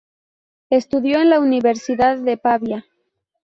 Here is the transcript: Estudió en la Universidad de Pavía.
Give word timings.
Estudió 0.71 1.21
en 1.21 1.29
la 1.29 1.39
Universidad 1.39 2.17
de 2.17 2.35
Pavía. 2.35 2.85